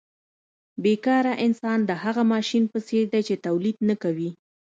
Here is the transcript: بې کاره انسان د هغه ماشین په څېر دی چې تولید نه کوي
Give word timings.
بې 0.83 0.93
کاره 1.05 1.33
انسان 1.45 1.79
د 1.85 1.91
هغه 2.03 2.23
ماشین 2.33 2.63
په 2.71 2.79
څېر 2.87 3.05
دی 3.13 3.21
چې 3.27 3.35
تولید 3.45 3.77
نه 3.89 3.95
کوي 4.03 4.29